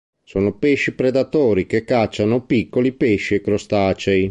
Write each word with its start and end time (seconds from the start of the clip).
Sono 0.23 0.57
pesci 0.57 0.95
predatori 0.95 1.67
che 1.67 1.83
cacciano 1.83 2.43
piccoli 2.43 2.91
pesci 2.91 3.35
e 3.35 3.41
crostacei. 3.41 4.19